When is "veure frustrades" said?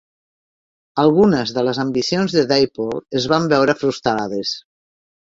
3.53-4.55